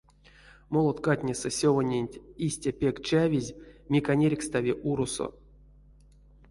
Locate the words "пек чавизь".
2.79-3.55